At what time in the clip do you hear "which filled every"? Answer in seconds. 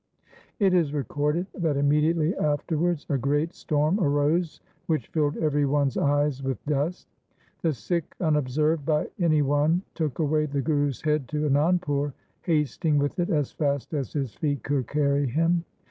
4.87-5.63